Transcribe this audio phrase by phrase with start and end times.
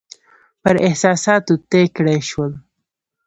[0.61, 2.51] پر احساساتو طی کړای شول.